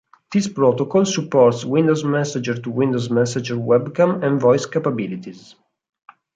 [0.33, 5.53] This protocol supports Windows Messenger-to-Windows Messenger webcam and voice capabilities.